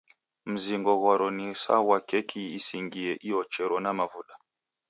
[0.51, 4.35] Mzingo ghwaro ni sa ghwa keki isingie iochero na mavuda.